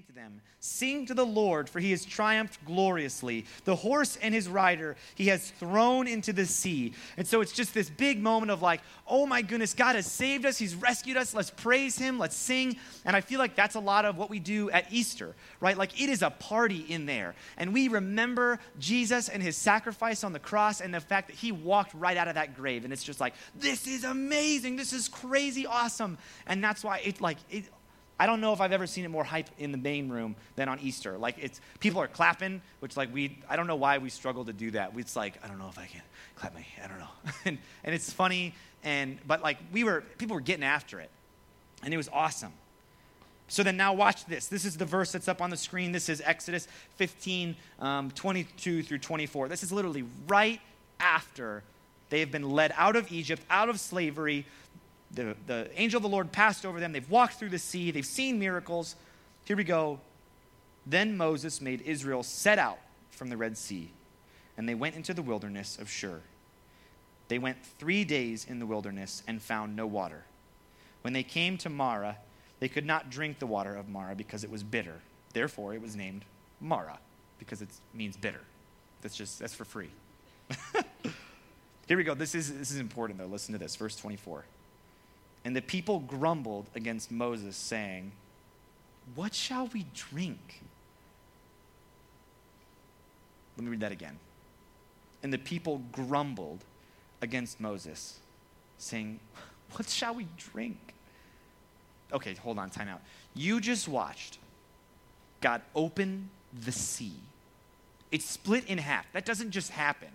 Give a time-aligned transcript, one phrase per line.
[0.00, 3.46] saying to them, Sing to the Lord, for he has triumphed gloriously.
[3.64, 6.92] The horse and his rider he has thrown into the sea.
[7.16, 10.44] And so it's just this big moment of like, oh my goodness, God has saved
[10.44, 10.58] us.
[10.58, 11.34] He's rescued us.
[11.34, 12.18] Let's praise him.
[12.18, 12.76] Let's sing.
[13.06, 15.78] And I feel like that's a lot of what we do at Easter, right?
[15.78, 17.34] Like it is a party in there.
[17.56, 21.52] And we remember Jesus and his sacrifice on the cross and the fact that he
[21.52, 22.84] walked right out of that grave.
[22.84, 24.76] And it's just like, this is amazing.
[24.76, 26.18] This is crazy awesome.
[26.46, 27.64] And that's why it like, it,
[28.20, 30.68] I don't know if I've ever seen it more hype in the main room than
[30.68, 31.16] on Easter.
[31.16, 34.52] Like it's people are clapping, which like we I don't know why we struggle to
[34.52, 34.92] do that.
[34.94, 36.02] It's like I don't know if I can
[36.36, 37.08] clap my I don't know,
[37.46, 41.08] and and it's funny and but like we were people were getting after it,
[41.82, 42.52] and it was awesome.
[43.48, 44.48] So then now watch this.
[44.48, 45.90] This is the verse that's up on the screen.
[45.90, 49.48] This is Exodus 15, um, 22 through 24.
[49.48, 50.60] This is literally right
[51.00, 51.64] after
[52.10, 54.44] they have been led out of Egypt, out of slavery
[55.12, 56.92] the, the angel of the Lord passed over them.
[56.92, 57.90] They've walked through the sea.
[57.90, 58.96] They've seen miracles.
[59.44, 60.00] Here we go.
[60.86, 62.78] Then Moses made Israel set out
[63.10, 63.90] from the Red Sea,
[64.56, 66.20] and they went into the wilderness of Shur.
[67.28, 70.24] They went three days in the wilderness and found no water.
[71.02, 72.16] When they came to Marah,
[72.58, 75.00] they could not drink the water of Marah because it was bitter.
[75.32, 76.24] Therefore, it was named
[76.60, 76.98] Marah
[77.38, 78.40] because it means bitter.
[79.02, 79.90] That's just that's for free.
[81.88, 82.14] Here we go.
[82.14, 83.26] This is this is important though.
[83.26, 84.44] Listen to this, verse 24.
[85.44, 88.12] And the people grumbled against Moses, saying,
[89.14, 90.62] What shall we drink?
[93.56, 94.18] Let me read that again.
[95.22, 96.64] And the people grumbled
[97.22, 98.18] against Moses,
[98.78, 99.20] saying,
[99.76, 100.94] What shall we drink?
[102.12, 103.00] Okay, hold on, time out.
[103.34, 104.38] You just watched
[105.40, 106.28] God open
[106.64, 107.14] the sea.
[108.10, 109.10] It split in half.
[109.12, 110.08] That doesn't just happen.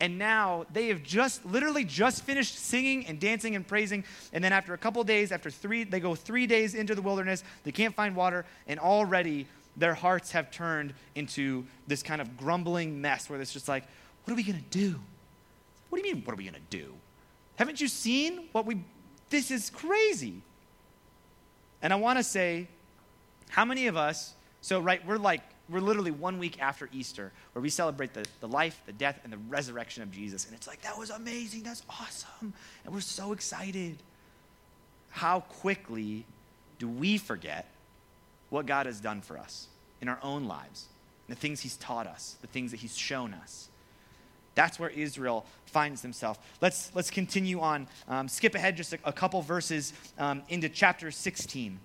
[0.00, 4.04] And now they have just, literally just finished singing and dancing and praising.
[4.32, 7.44] And then after a couple days, after three, they go three days into the wilderness.
[7.62, 8.44] They can't find water.
[8.66, 13.68] And already their hearts have turned into this kind of grumbling mess where it's just
[13.68, 13.84] like,
[14.24, 15.00] what are we going to do?
[15.88, 16.92] What do you mean, what are we going to do?
[17.56, 18.82] Haven't you seen what we,
[19.30, 20.42] this is crazy.
[21.82, 22.68] And I want to say,
[23.48, 27.62] how many of us, so right, we're like we're literally one week after Easter, where
[27.62, 30.46] we celebrate the, the life, the death, and the resurrection of Jesus.
[30.46, 31.62] And it's like, that was amazing.
[31.62, 32.52] That's awesome.
[32.84, 33.96] And we're so excited.
[35.10, 36.26] How quickly
[36.78, 37.70] do we forget
[38.50, 39.68] what God has done for us
[40.00, 40.86] in our own lives,
[41.28, 43.68] the things He's taught us, the things that He's shown us?
[44.54, 46.38] That's where Israel finds themselves.
[46.60, 47.88] Let's, let's continue on.
[48.06, 51.80] Um, skip ahead just a, a couple verses um, into chapter 16.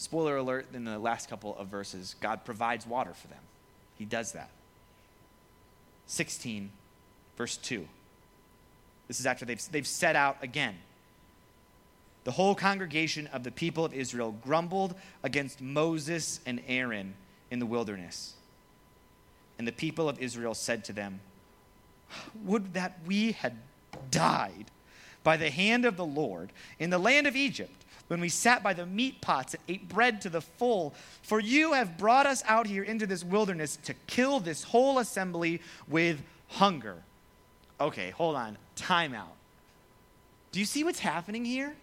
[0.00, 3.42] Spoiler alert, in the last couple of verses, God provides water for them.
[3.98, 4.48] He does that.
[6.06, 6.70] 16,
[7.36, 7.86] verse 2.
[9.08, 10.76] This is after they've, they've set out again.
[12.24, 17.12] The whole congregation of the people of Israel grumbled against Moses and Aaron
[17.50, 18.32] in the wilderness.
[19.58, 21.20] And the people of Israel said to them,
[22.46, 23.56] Would that we had
[24.10, 24.70] died
[25.22, 28.72] by the hand of the Lord in the land of Egypt when we sat by
[28.72, 30.94] the meat pots and ate bread to the full.
[31.22, 35.62] For you have brought us out here into this wilderness to kill this whole assembly
[35.86, 36.96] with hunger.
[37.80, 38.58] Okay, hold on.
[38.74, 39.36] Time out.
[40.50, 41.76] Do you see what's happening here?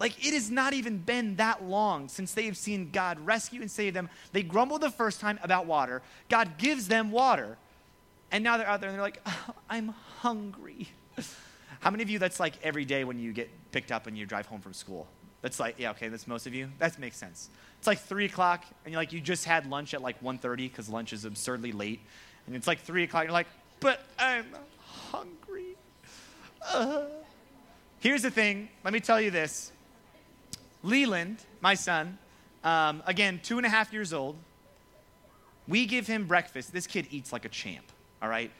[0.00, 3.70] Like, it has not even been that long since they have seen God rescue and
[3.70, 4.10] save them.
[4.32, 6.02] They grumbled the first time about water.
[6.28, 7.56] God gives them water.
[8.32, 10.88] And now they're out there and they're like, oh, I'm hungry.
[11.80, 14.24] How many of you that's like every day when you get picked up and you
[14.24, 15.06] drive home from school?
[15.42, 16.70] That's like, yeah, okay, that's most of you.
[16.78, 17.50] That makes sense.
[17.76, 20.88] It's like 3 o'clock and you're like, you just had lunch at like 1.30 because
[20.88, 22.00] lunch is absurdly late.
[22.46, 23.48] And it's like 3 o'clock you're like,
[23.80, 24.46] but I'm
[25.12, 25.76] hungry.
[26.72, 27.02] Uh.
[27.98, 28.70] Here's the thing.
[28.82, 29.72] Let me tell you this.
[30.82, 32.16] Leland, my son,
[32.64, 34.36] um, again, two and a half years old,
[35.68, 36.72] we give him breakfast.
[36.72, 37.84] This kid eats like a champ,
[38.22, 38.50] all right?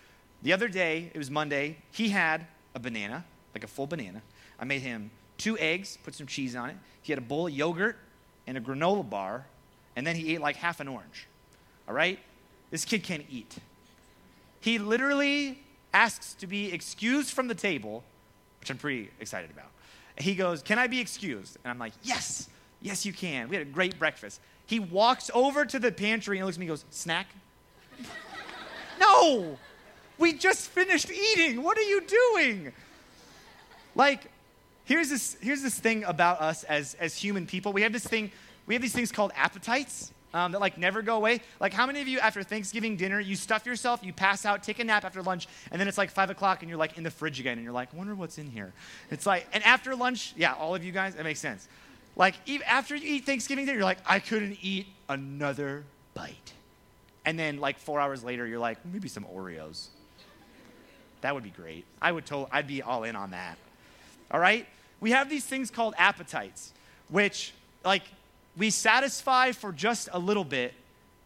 [0.43, 4.21] The other day, it was Monday, he had a banana, like a full banana.
[4.59, 6.77] I made him two eggs, put some cheese on it.
[7.03, 7.97] He had a bowl of yogurt
[8.47, 9.47] and a granola bar,
[9.95, 11.27] and then he ate like half an orange.
[11.89, 12.19] All right?
[12.71, 13.57] This kid can't eat.
[14.61, 15.59] He literally
[15.95, 18.03] asks to be excused from the table,
[18.61, 19.71] which I'm pretty excited about.
[20.19, 21.59] He goes, Can I be excused?
[21.63, 22.49] And I'm like, Yes,
[22.81, 23.49] yes, you can.
[23.49, 24.41] We had a great breakfast.
[24.67, 27.29] He walks over to the pantry and looks at me and goes, Snack?
[29.01, 29.59] no!
[30.19, 31.63] We just finished eating.
[31.63, 32.73] What are you doing?
[33.95, 34.31] Like,
[34.87, 37.73] here's this, here's this thing about us as, as human people.
[37.73, 38.33] We have this thing,
[38.67, 40.13] we have these things called appetites.
[40.35, 41.41] Um, that like never go away.
[41.61, 44.81] Like, how many of you after Thanksgiving dinner, you stuff yourself, you pass out, take
[44.81, 47.11] a nap after lunch, and then it's like five o'clock and you're like in the
[47.11, 48.75] fridge again and you're like, wonder what's in here.
[49.11, 51.67] It's like, and after lunch, yeah, all of you guys, that makes sense.
[52.17, 52.35] Like,
[52.67, 56.53] after you eat Thanksgiving dinner, you're like, I couldn't eat another bite.
[57.25, 59.89] And then, like, four hours later, you're like, maybe some Oreos.
[61.23, 61.85] That would be great.
[62.01, 63.57] I would totally, I'd be all in on that.
[64.31, 64.67] All right?
[65.01, 66.73] We have these things called appetites,
[67.09, 67.53] which,
[67.85, 68.03] like,
[68.57, 70.75] we satisfy for just a little bit,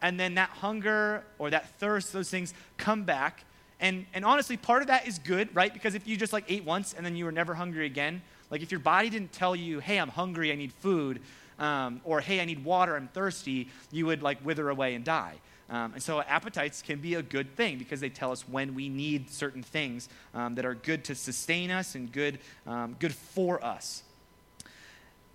[0.02, 3.44] and then that hunger or that thirst, those things come back.
[3.81, 5.72] And, and honestly, part of that is good, right?
[5.72, 8.20] Because if you just like ate once and then you were never hungry again,
[8.50, 11.20] like if your body didn't tell you, hey, I'm hungry, I need food,
[11.60, 15.34] um, or hey, I need water, I'm thirsty, you would like wither away and die.
[15.68, 18.88] Um, and so appetites can be a good thing because they tell us when we
[18.88, 23.64] need certain things um, that are good to sustain us and good, um, good for
[23.64, 24.02] us.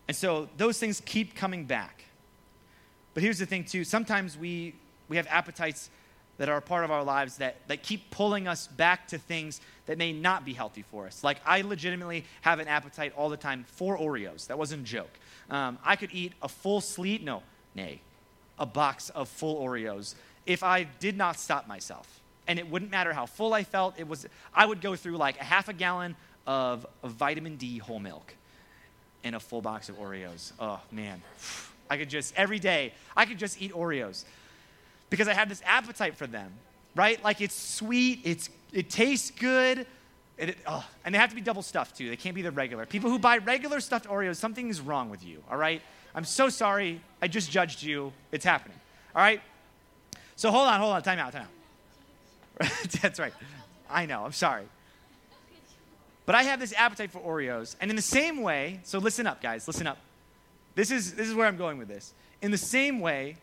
[0.10, 2.04] And so those things keep coming back.
[3.14, 3.86] But here's the thing, too.
[3.86, 4.76] Sometimes we,
[5.08, 5.90] we have appetites
[6.38, 9.62] that are a part of our lives that, that keep pulling us back to things
[9.86, 11.24] that may not be healthy for us.
[11.24, 14.48] Like, I legitimately have an appetite all the time for Oreos.
[14.48, 15.18] That wasn't a joke.
[15.50, 17.44] Um, I could eat a full sleeve, no,
[17.76, 18.02] nay,
[18.58, 20.16] a box of full Oreos
[20.46, 22.22] if I did not stop myself.
[22.48, 23.96] And it wouldn't matter how full I felt.
[23.98, 26.16] It was, I would go through like a half a gallon
[26.46, 28.36] of, of vitamin D whole milk
[29.24, 30.52] and a full box of Oreos.
[30.60, 31.22] Oh, man.
[31.90, 34.24] I could just, every day, I could just eat Oreos
[35.12, 36.52] because I have this appetite for them,
[36.96, 37.24] right?
[37.24, 39.86] Like it's sweet, it's, it tastes good,
[40.38, 42.10] it, oh, and they have to be double stuffed too.
[42.10, 42.86] They can't be the regular.
[42.86, 45.82] People who buy regular stuffed Oreos, something is wrong with you, all right?
[46.14, 47.02] I'm so sorry.
[47.22, 48.12] I just judged you.
[48.32, 48.78] It's happening,
[49.16, 49.42] all right?
[50.36, 51.02] So hold on, hold on.
[51.04, 51.44] Time out, time
[52.62, 52.72] out.
[53.02, 53.34] That's right.
[53.90, 54.26] I know.
[54.26, 54.66] I'm sorry.
[56.26, 57.76] But I have this appetite for Oreos.
[57.80, 59.98] And in the same way, so listen up, guys, listen up.
[60.74, 62.14] This is, this is where I'm going with this.
[62.42, 63.38] In the same way,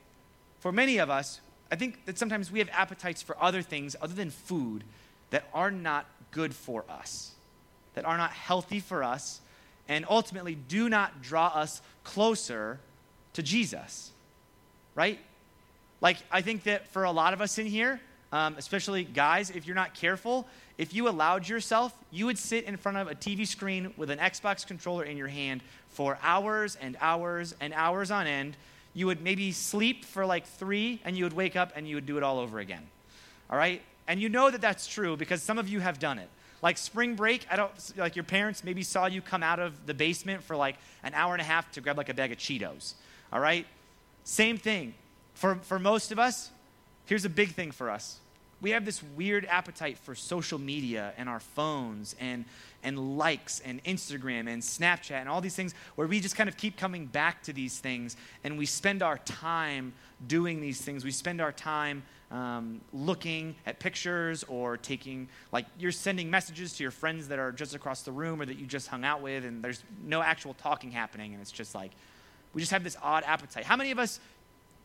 [0.61, 1.41] for many of us,
[1.71, 4.85] I think that sometimes we have appetites for other things other than food
[5.31, 7.31] that are not good for us,
[7.95, 9.41] that are not healthy for us,
[9.89, 12.81] and ultimately do not draw us closer
[13.35, 14.11] to Jesus.
[14.95, 15.19] Right?
[16.01, 18.01] Like, I think that for a lot of us in here,
[18.33, 20.47] um, especially guys, if you're not careful,
[20.79, 24.19] if you allowed yourself, you would sit in front of a TV screen with an
[24.19, 28.57] Xbox controller in your hand for hours and hours and hours on end.
[28.95, 32.07] You would maybe sleep for like three, and you would wake up and you would
[32.07, 32.83] do it all over again.
[33.51, 33.83] All right?
[34.09, 36.29] And you know that that's true because some of you have done it.
[36.61, 39.95] Like spring break, I don't like your parents maybe saw you come out of the
[39.95, 42.95] basement for like an hour and a half to grab like a bag of Cheetos.
[43.33, 43.67] All right?
[44.25, 44.95] Same thing.
[45.35, 46.51] For, for most of us,
[47.07, 48.21] here's a big thing for us
[48.63, 52.45] we have this weird appetite for social media and our phones and,
[52.85, 56.57] and likes and Instagram and Snapchat and all these things where we just kind of
[56.57, 59.93] keep coming back to these things and we spend our time
[60.29, 61.05] doing these things.
[61.05, 66.83] We spend our time um, looking at pictures or taking, like, you're sending messages to
[66.83, 69.45] your friends that are just across the room or that you just hung out with
[69.45, 71.93] and there's no actual talking happening and it's just like,
[72.55, 73.65] we just have this odd appetite.
[73.65, 74.19] How many of us,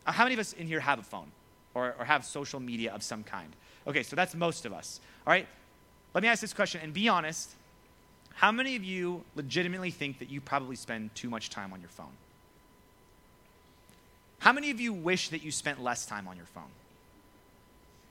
[0.04, 1.32] how many of us in here have a phone
[1.74, 3.56] or, or have social media of some kind?
[3.88, 5.00] Okay, so that's most of us.
[5.26, 5.48] All right,
[6.14, 7.52] let me ask this question and be honest.
[8.34, 11.90] How many of you legitimately think that you probably spend too much time on your
[11.90, 12.12] phone?
[14.40, 16.70] How many of you wish that you spent less time on your phone?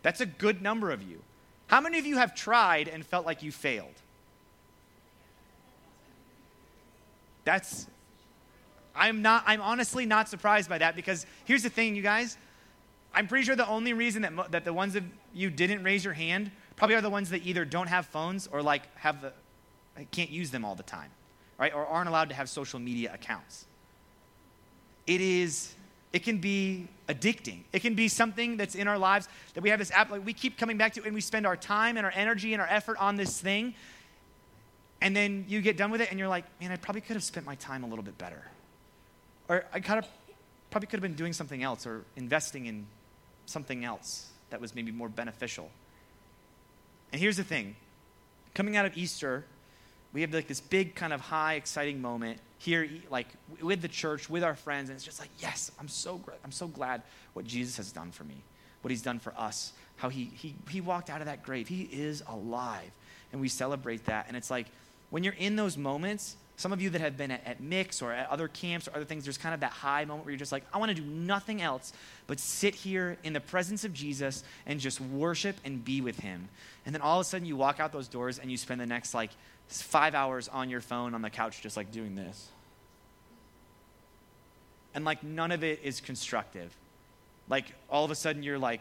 [0.06, 1.20] That's a good number of you.
[1.67, 3.94] How many of you have tried and felt like you failed?
[7.43, 7.88] That's
[8.94, 12.38] I'm not I'm honestly not surprised by that because here's the thing you guys,
[13.13, 15.03] I'm pretty sure the only reason that, that the ones of
[15.34, 18.63] you didn't raise your hand probably are the ones that either don't have phones or
[18.63, 19.32] like have the,
[20.13, 21.10] can't use them all the time,
[21.58, 21.75] right?
[21.75, 23.67] Or aren't allowed to have social media accounts.
[25.08, 25.75] It is,
[26.17, 27.58] it can be addicting.
[27.75, 30.32] It can be something that's in our lives that we have this app, like we
[30.32, 32.96] keep coming back to, and we spend our time and our energy and our effort
[32.96, 33.75] on this thing.
[35.03, 37.23] And then you get done with it and you're like, man, I probably could have
[37.23, 38.43] spent my time a little bit better.
[39.51, 40.06] Or I kind of
[40.70, 42.87] probably could have been doing something else or investing in
[43.44, 45.70] something else that was maybe more beneficial.
[47.13, 47.77] And here's the thing
[48.55, 49.44] coming out of Easter,
[50.17, 53.27] we have like this big kind of high, exciting moment here, like
[53.61, 56.69] with the church, with our friends, and it's just like, yes, I'm so I'm so
[56.69, 57.03] glad
[57.35, 58.37] what Jesus has done for me,
[58.81, 61.69] what He's done for us, how He He He walked out of that grave.
[61.69, 62.91] He is alive,
[63.31, 64.25] and we celebrate that.
[64.29, 64.69] And it's like
[65.11, 68.13] when you're in those moments, some of you that have been at, at Mix or
[68.13, 70.53] at other camps or other things, there's kind of that high moment where you're just
[70.53, 71.93] like, I want to do nothing else
[72.27, 76.49] but sit here in the presence of Jesus and just worship and be with him.
[76.87, 78.87] And then all of a sudden you walk out those doors and you spend the
[78.87, 79.31] next like
[79.69, 82.49] five hours on your phone on the couch just like doing this.
[84.94, 86.75] And like none of it is constructive.
[87.49, 88.81] Like all of a sudden you're like,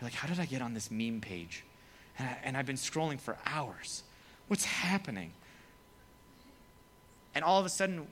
[0.00, 1.64] you're like, how did I get on this meme page?
[2.18, 4.02] And, I, and I've been scrolling for hours.
[4.48, 5.32] What's happening?
[7.34, 8.06] And all of a sudden,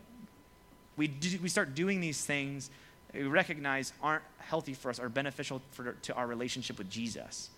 [0.96, 2.70] we, do, we start doing these things
[3.14, 7.50] we recognize aren't healthy for us or beneficial for, to our relationship with Jesus.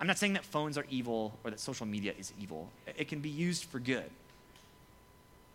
[0.00, 2.68] I'm not saying that phones are evil or that social media is evil.
[2.98, 4.10] It can be used for good.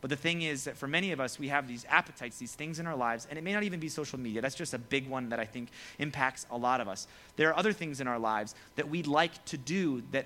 [0.02, 2.80] But the thing is that for many of us, we have these appetites, these things
[2.80, 4.42] in our lives, and it may not even be social media.
[4.42, 5.70] That's just a big one that I think
[6.00, 7.08] impacts a lot of us.
[7.36, 10.26] There are other things in our lives that we'd like to do that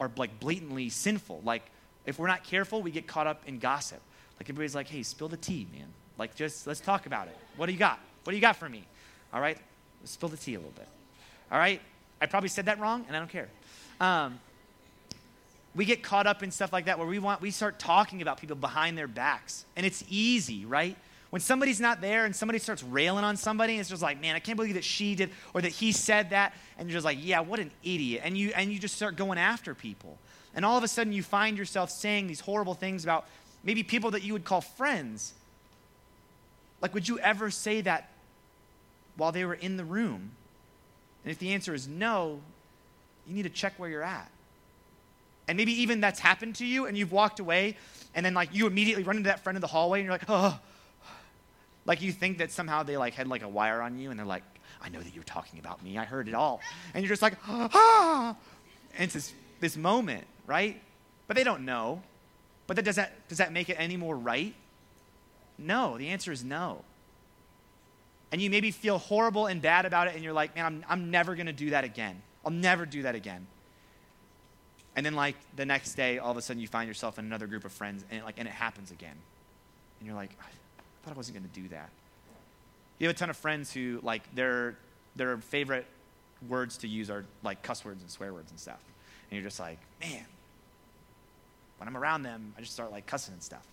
[0.00, 1.42] are like blatantly sinful.
[1.44, 1.62] Like
[2.06, 4.00] if we're not careful, we get caught up in gossip.
[4.38, 5.88] Like everybody's like, hey, spill the tea, man.
[6.16, 7.36] Like just let's talk about it.
[7.56, 7.98] What do you got?
[8.22, 8.86] What do you got for me?
[9.34, 9.58] All right?
[10.00, 10.88] Let's spill the tea a little bit.
[11.50, 11.80] All right?
[12.20, 13.48] I probably said that wrong, and I don't care.
[14.00, 14.40] Um,
[15.76, 18.40] we get caught up in stuff like that where we want we start talking about
[18.40, 19.66] people behind their backs.
[19.76, 20.96] And it's easy right?
[21.30, 24.38] When somebody's not there and somebody starts railing on somebody it's just like man i
[24.38, 26.54] can't believe that she did or that he said that.
[26.78, 28.22] And you're just like yeah what an idiot.
[28.24, 30.18] And you and you just start going after people.
[30.54, 33.26] And all of a sudden you find yourself saying these horrible things about
[33.62, 35.34] maybe people that you would call friends.
[36.80, 38.08] Like would you ever say that
[39.16, 40.30] while they were in the room
[41.26, 42.40] and if the answer is no
[43.26, 44.30] you need to check where you're at
[45.48, 47.76] and maybe even that's happened to you and you've walked away
[48.14, 50.28] and then like you immediately run into that friend in the hallway and you're like,
[50.28, 50.58] oh.
[51.84, 54.26] Like you think that somehow they like had like a wire on you and they're
[54.26, 54.42] like,
[54.82, 55.98] I know that you're talking about me.
[55.98, 56.60] I heard it all.
[56.94, 58.36] And you're just like, ah.
[58.94, 60.80] And it's this, this moment, right?
[61.28, 62.02] But they don't know.
[62.66, 64.54] But that, does, that, does that make it any more right?
[65.58, 65.96] No.
[65.96, 66.82] The answer is no.
[68.32, 71.10] And you maybe feel horrible and bad about it and you're like, man, I'm, I'm
[71.10, 72.20] never going to do that again.
[72.44, 73.46] I'll never do that again.
[74.96, 77.46] And then like the next day, all of a sudden you find yourself in another
[77.46, 79.16] group of friends and it, like and it happens again.
[80.00, 80.44] And you're like, I
[81.04, 81.90] thought I wasn't going to do that.
[82.98, 84.76] You have a ton of friends who like their
[85.16, 85.86] their favorite
[86.48, 88.80] words to use are like cuss words and swear words and stuff.
[89.30, 90.24] And you're just like, man,
[91.78, 93.66] when I'm around them, I just start like cussing and stuff.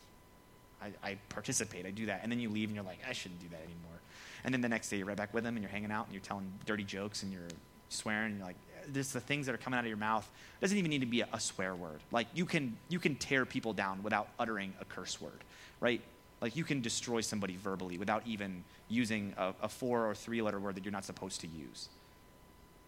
[0.82, 2.22] I, I, participate, I do that.
[2.24, 4.00] And then you leave and you're like, I shouldn't do that anymore.
[4.44, 6.14] And then the next day you're right back with them and you're hanging out and
[6.14, 7.42] you're telling dirty jokes and you're
[7.90, 8.58] swearing and you're like,
[8.88, 11.06] this the things that are coming out of your mouth it doesn't even need to
[11.06, 12.00] be a, a swear word.
[12.12, 15.40] Like you can you can tear people down without uttering a curse word,
[15.80, 16.02] right?
[16.42, 20.60] Like you can destroy somebody verbally without even using a, a four or three letter
[20.60, 21.88] word that you're not supposed to use.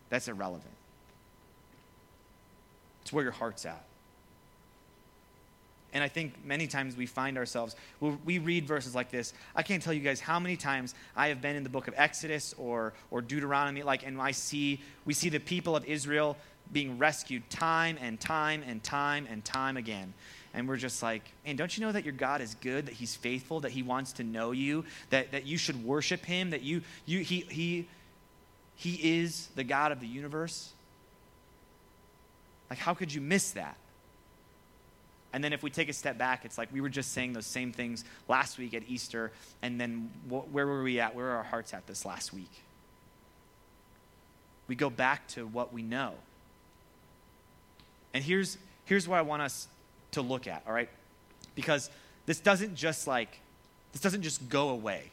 [0.09, 0.73] That's irrelevant.
[3.01, 3.85] It's where your heart's at.
[5.95, 9.31] And I think many times we find ourselves, we read verses like this.
[9.55, 11.93] I can't tell you guys how many times I have been in the book of
[11.95, 16.35] Exodus or, or Deuteronomy, like, and I see, we see the people of Israel
[16.73, 20.13] being rescued time and time and time and time again.
[20.53, 23.15] And we're just like, man, don't you know that your God is good, that He's
[23.15, 26.81] faithful, that He wants to know you, that, that you should worship Him, that you,
[27.05, 27.87] you, he, he,
[28.75, 30.73] he is the God of the universe?
[32.69, 33.77] Like, how could you miss that?
[35.35, 37.45] And then if we take a step back, it's like we were just saying those
[37.45, 39.33] same things last week at Easter.
[39.61, 41.13] And then wh- where were we at?
[41.13, 42.49] Where are our hearts at this last week?
[44.69, 46.13] We go back to what we know.
[48.13, 49.67] And here's, here's what I want us
[50.11, 50.87] to look at, all right?
[51.53, 51.89] Because
[52.25, 53.37] this doesn't just like,
[53.91, 55.11] this doesn't just go away.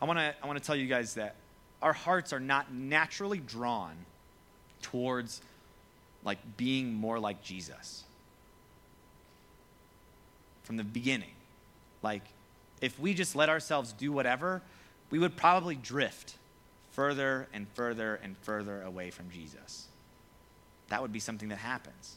[0.00, 1.36] I want to I want to tell you guys that
[1.82, 3.92] our hearts are not naturally drawn
[4.80, 5.42] towards
[6.24, 8.04] like being more like Jesus
[10.62, 11.32] from the beginning.
[12.02, 12.22] Like,
[12.80, 14.62] if we just let ourselves do whatever,
[15.10, 16.34] we would probably drift
[16.90, 19.86] further and further and further away from Jesus.
[20.88, 22.16] That would be something that happens.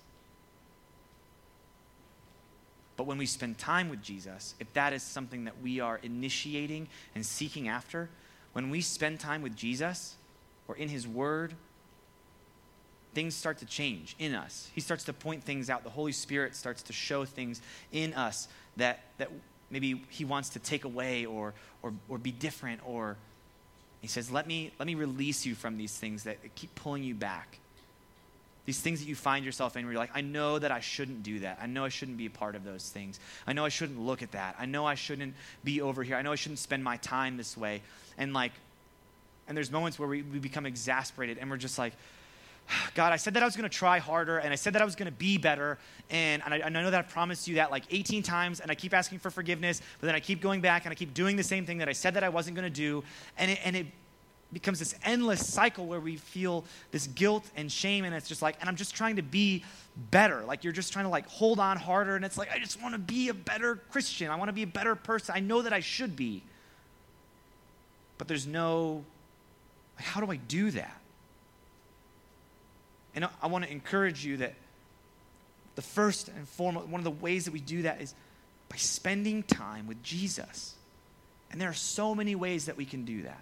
[2.97, 6.87] But when we spend time with Jesus, if that is something that we are initiating
[7.13, 8.09] and seeking after,
[8.53, 10.15] when we spend time with Jesus
[10.67, 11.53] or in His Word
[13.15, 14.69] things start to change in us.
[14.75, 15.83] He starts to point things out.
[15.83, 19.31] The Holy Spirit starts to show things in us that, that
[19.71, 22.81] maybe He wants to take away or, or, or be different.
[22.85, 23.15] Or
[24.01, 27.15] He says, let me, let me release you from these things that keep pulling you
[27.15, 27.57] back.
[28.65, 31.23] These things that you find yourself in where you're like, I know that I shouldn't
[31.23, 31.59] do that.
[31.61, 33.19] I know I shouldn't be a part of those things.
[33.47, 34.55] I know I shouldn't look at that.
[34.59, 36.15] I know I shouldn't be over here.
[36.15, 37.81] I know I shouldn't spend my time this way.
[38.17, 38.51] And like,
[39.47, 41.93] and there's moments where we, we become exasperated and we're just like,
[42.95, 44.85] God, I said that I was going to try harder and I said that I
[44.85, 45.77] was going to be better.
[46.09, 48.69] And, and I, and, I, know that I've promised you that like 18 times and
[48.71, 51.35] I keep asking for forgiveness, but then I keep going back and I keep doing
[51.35, 53.03] the same thing that I said that I wasn't going to do.
[53.37, 53.87] And it, and it
[54.53, 58.05] becomes this endless cycle where we feel this guilt and shame.
[58.05, 59.63] And it's just like, and I'm just trying to be
[60.11, 60.43] better.
[60.45, 62.15] Like you're just trying to like hold on harder.
[62.15, 64.29] And it's like, I just want to be a better Christian.
[64.29, 65.35] I want to be a better person.
[65.35, 66.43] I know that I should be.
[68.17, 69.03] But there's no,
[69.97, 71.01] like, how do I do that?
[73.15, 74.53] And I want to encourage you that
[75.75, 78.13] the first and foremost, one of the ways that we do that is
[78.69, 80.75] by spending time with Jesus.
[81.51, 83.41] And there are so many ways that we can do that.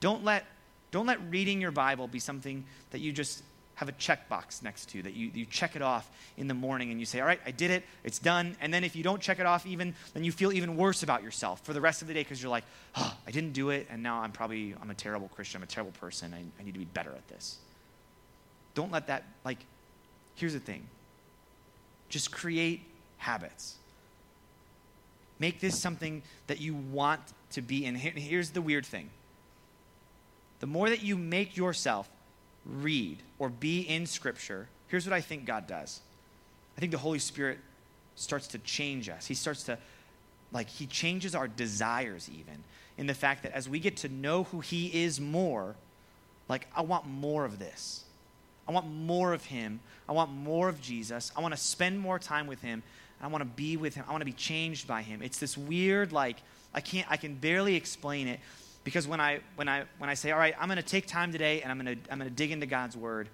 [0.00, 0.44] Don't let,
[0.90, 3.42] don't let reading your Bible be something that you just
[3.74, 6.98] have a checkbox next to, that you, you check it off in the morning and
[6.98, 8.56] you say, All right, I did it, it's done.
[8.60, 11.22] And then if you don't check it off, even, then you feel even worse about
[11.22, 12.64] yourself for the rest of the day because you're like,
[12.96, 15.66] Oh, I didn't do it, and now I'm probably, I'm a terrible Christian, I'm a
[15.66, 17.58] terrible person, I, I need to be better at this.
[18.78, 19.58] Don't let that, like,
[20.36, 20.86] here's the thing
[22.08, 22.82] just create
[23.16, 23.74] habits.
[25.40, 27.20] Make this something that you want
[27.50, 27.86] to be.
[27.86, 29.10] And here's the weird thing
[30.60, 32.08] the more that you make yourself
[32.64, 36.00] read or be in Scripture, here's what I think God does.
[36.76, 37.58] I think the Holy Spirit
[38.14, 39.26] starts to change us.
[39.26, 39.76] He starts to,
[40.52, 42.62] like, He changes our desires even
[42.96, 45.74] in the fact that as we get to know who He is more,
[46.48, 48.04] like, I want more of this.
[48.68, 49.80] I want more of Him.
[50.08, 51.32] I want more of Jesus.
[51.34, 52.82] I want to spend more time with Him.
[53.20, 54.04] I want to be with Him.
[54.06, 55.22] I want to be changed by Him.
[55.22, 56.36] It's this weird, like,
[56.74, 58.40] I can't, I can barely explain it
[58.84, 61.32] because when I, when I, when I say, all right, I'm going to take time
[61.32, 63.28] today and I'm going to, I'm going to dig into God's Word,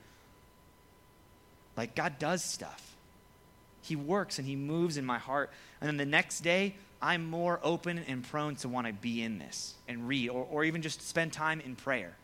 [1.77, 2.95] like, God does stuff.
[3.83, 5.51] He works and He moves in my heart.
[5.81, 9.39] And then the next day, I'm more open and prone to want to be in
[9.39, 12.17] this and read or, or even just spend time in prayer.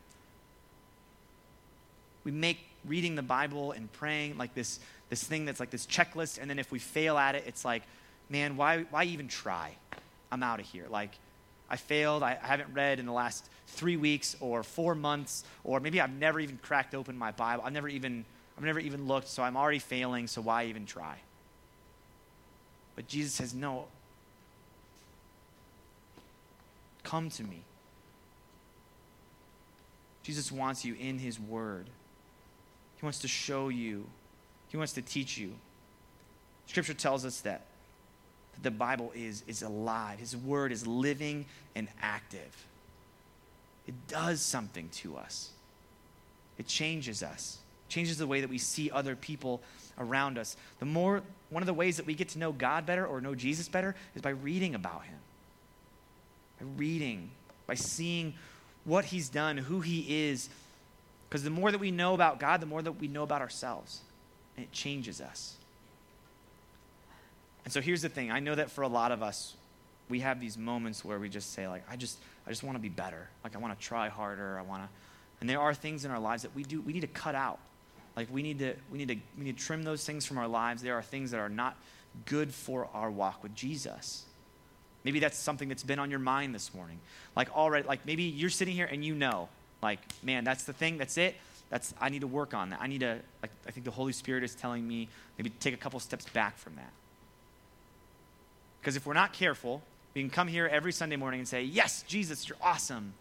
[2.25, 6.39] We make reading the Bible and praying like this, this thing that's like this checklist.
[6.41, 7.83] And then if we fail at it, it's like,
[8.29, 9.77] man, why, why even try?
[10.31, 10.87] I'm out of here.
[10.89, 11.11] Like,
[11.69, 12.23] I failed.
[12.23, 16.41] I haven't read in the last three weeks or four months, or maybe I've never
[16.41, 17.63] even cracked open my Bible.
[17.65, 18.25] I've never even,
[18.57, 21.19] I've never even looked, so I'm already failing, so why even try?
[22.97, 23.87] But Jesus says, no.
[27.05, 27.63] Come to me.
[30.23, 31.89] Jesus wants you in his word.
[33.01, 34.05] He wants to show you.
[34.69, 35.53] He wants to teach you.
[36.67, 37.63] Scripture tells us that
[38.55, 40.19] that the Bible is, is alive.
[40.19, 42.67] His word is living and active.
[43.87, 45.51] It does something to us.
[46.59, 47.59] It changes us.
[47.89, 49.63] Changes the way that we see other people
[49.99, 50.57] around us.
[50.79, 53.35] The more one of the ways that we get to know God better or know
[53.35, 55.19] Jesus better is by reading about him.
[56.61, 57.31] By reading,
[57.67, 58.35] by seeing
[58.85, 60.49] what he's done, who he is.
[61.31, 64.01] Because the more that we know about God, the more that we know about ourselves.
[64.57, 65.55] And it changes us.
[67.65, 69.55] And so here's the thing I know that for a lot of us,
[70.09, 72.83] we have these moments where we just say, like, I just, I just want to
[72.83, 73.29] be better.
[73.45, 74.59] Like, I want to try harder.
[74.59, 74.89] I want to.
[75.41, 77.61] And there are things in our lives that we do, we need to cut out.
[78.17, 80.49] Like, we need to, we need to, we need to trim those things from our
[80.49, 80.83] lives.
[80.83, 81.77] There are things that are not
[82.27, 84.25] good for our walk with Jesus.
[85.05, 86.99] Maybe that's something that's been on your mind this morning.
[87.37, 89.49] Like, already, like maybe you're sitting here and you know,
[89.83, 91.37] like, man, that's the thing, that's it.
[91.71, 92.81] That's, I need to work on that.
[92.83, 95.77] I need to, like, I think the Holy Spirit is telling me maybe take a
[95.77, 96.91] couple steps back from that.
[98.81, 99.83] Because if we're not careful,
[100.15, 103.13] we can come here every Sunday morning and say, Yes, Jesus, you're awesome.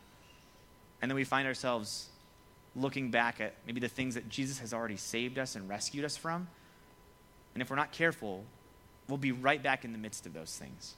[1.01, 2.07] And then we find ourselves
[2.75, 6.17] looking back at maybe the things that Jesus has already saved us and rescued us
[6.17, 6.47] from.
[7.53, 8.43] And if we're not careful,
[9.07, 10.95] we'll be right back in the midst of those things.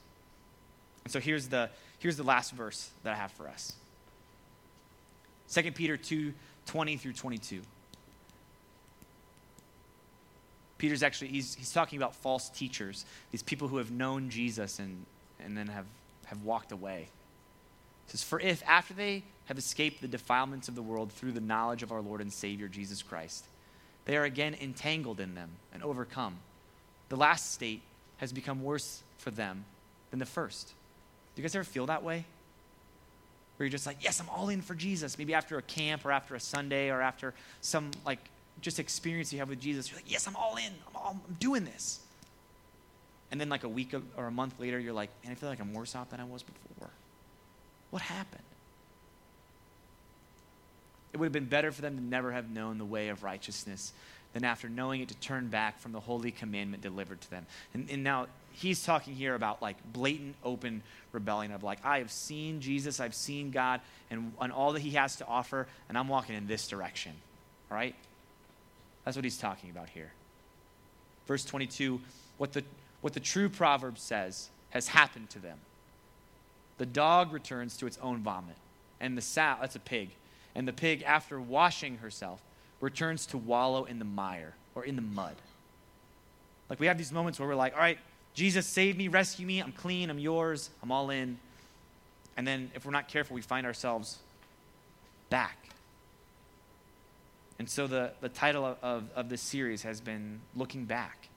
[1.04, 1.70] And so here's the,
[2.00, 3.74] here's the last verse that I have for us
[5.52, 6.34] 2 Peter 2
[6.68, 7.62] 20 through 22.
[10.78, 15.06] Peter's actually, he's, he's talking about false teachers, these people who have known Jesus and,
[15.40, 15.86] and then have,
[16.26, 17.08] have walked away.
[18.08, 21.42] He says, For if, after they have escaped the defilements of the world through the
[21.42, 23.46] knowledge of our Lord and Savior Jesus Christ,
[24.06, 26.38] they are again entangled in them and overcome,
[27.10, 27.84] the last state
[28.18, 29.66] has become worse for them
[30.10, 30.74] than the first.
[31.36, 32.26] Do you guys ever feel that way?
[33.62, 35.20] Where you're just like, yes, I'm all in for Jesus.
[35.20, 38.18] Maybe after a camp or after a Sunday or after some like
[38.60, 40.74] just experience you have with Jesus, you're like, yes, I'm all in.
[40.88, 42.00] I'm, all, I'm doing this.
[43.30, 45.60] And then, like a week or a month later, you're like, man, I feel like
[45.60, 46.90] I'm worse off than I was before.
[47.92, 48.42] What happened?
[51.14, 53.94] It would have been better for them to never have known the way of righteousness
[54.34, 57.46] than after knowing it to turn back from the holy commandment delivered to them.
[57.76, 62.12] And, and now he's talking here about like blatant, open rebellion of like, I have
[62.12, 66.08] seen Jesus, I've seen God, and, and all that he has to offer, and I'm
[66.08, 67.14] walking in this direction.
[67.70, 67.96] All right?
[69.04, 70.12] That's what he's talking about here.
[71.28, 72.02] Verse 22
[72.38, 72.64] what the,
[73.02, 75.60] what the true proverb says has happened to them.
[76.80, 78.56] The dog returns to its own vomit,
[79.00, 80.10] and the sow, that's a pig,
[80.56, 82.42] and the pig, after washing herself,
[82.80, 85.36] returns to wallow in the mire or in the mud.
[86.68, 88.00] Like we have these moments where we're like, all right,
[88.34, 91.38] Jesus, save me, rescue me, I'm clean, I'm yours, I'm all in.
[92.38, 94.20] And then if we're not careful, we find ourselves
[95.30, 95.62] back
[97.62, 101.28] and so the, the title of, of, of this series has been Looking Back.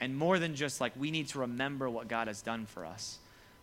[0.00, 3.18] And more than just like we need to remember what God has done for us,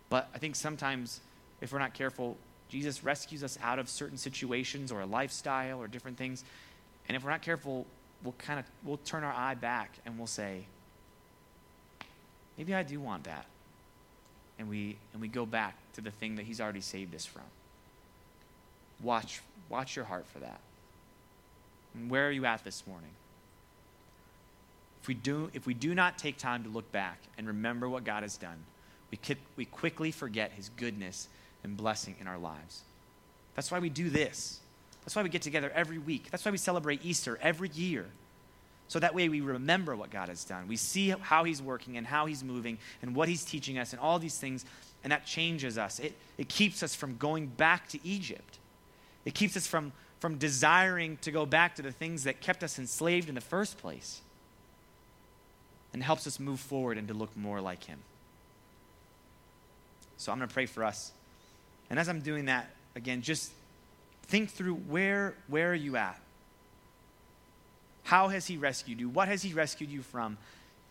[0.09, 1.21] But I think sometimes,
[1.59, 2.37] if we're not careful,
[2.69, 6.43] Jesus rescues us out of certain situations or a lifestyle or different things.
[7.07, 7.87] And if we're not careful,
[8.23, 10.67] we'll kind of we'll turn our eye back and we'll say,
[12.59, 13.45] maybe I do want that.
[14.59, 17.41] And we and we go back to the thing that he's already saved us from.
[19.01, 20.59] Watch watch your heart for that.
[21.95, 23.09] And where are you at this morning?
[25.01, 28.03] If we do if we do not take time to look back and remember what
[28.03, 28.65] God has done,
[29.09, 29.17] we,
[29.55, 31.29] we quickly forget his goodness
[31.63, 32.81] and blessing in our lives.
[33.55, 34.59] That's why we do this.
[35.01, 36.27] That's why we get together every week.
[36.29, 38.05] That's why we celebrate Easter every year.
[38.89, 40.67] So that way we remember what God has done.
[40.67, 44.01] We see how He's working and how He's moving and what He's teaching us and
[44.01, 44.65] all these things,
[45.03, 45.99] and that changes us.
[45.99, 48.57] It, it keeps us from going back to Egypt.
[49.25, 52.79] It keeps us from, from desiring to go back to the things that kept us
[52.79, 54.21] enslaved in the first place
[55.93, 57.99] and helps us move forward and to look more like Him.
[60.17, 61.11] So I'm going to pray for us.
[61.91, 63.51] And as I'm doing that, again, just
[64.23, 66.19] think through where, where are you at?
[68.09, 69.07] How has He rescued you?
[69.07, 70.39] What has He rescued you from?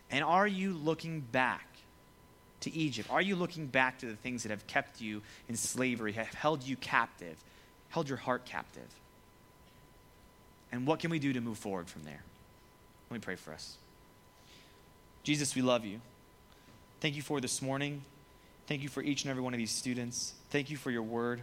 [0.09, 1.66] And are you looking back
[2.61, 3.11] to Egypt?
[3.11, 6.62] Are you looking back to the things that have kept you in slavery, have held
[6.62, 7.37] you captive,
[7.88, 8.87] held your heart captive?
[10.70, 12.22] And what can we do to move forward from there?
[13.11, 13.78] Let me pray for us.
[15.24, 16.00] Jesus, we love you.
[17.00, 18.02] Thank you for this morning.
[18.68, 20.35] Thank you for each and every one of these students.
[20.50, 21.40] Thank you for your word.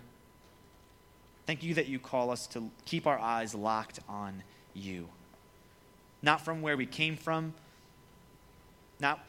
[1.45, 4.41] Thank you that you call us to keep our eyes locked on
[4.73, 5.09] you.
[6.21, 7.53] Not from where we came from,
[8.99, 9.19] not,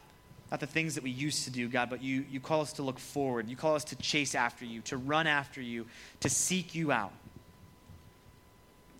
[0.49, 2.83] not the things that we used to do, God, but you, you call us to
[2.83, 3.47] look forward.
[3.47, 5.85] You call us to chase after you, to run after you,
[6.21, 7.13] to seek you out.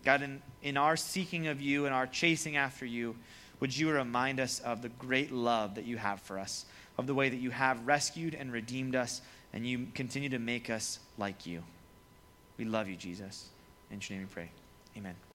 [0.03, 3.15] God, in, in our seeking of you and our chasing after you,
[3.59, 6.65] would you remind us of the great love that you have for us?
[6.97, 9.21] of the way that you have rescued and redeemed us,
[9.53, 11.63] and you continue to make us like you.
[12.57, 13.49] We love you, Jesus.
[13.91, 14.49] In your name we pray.
[14.97, 15.26] Amen.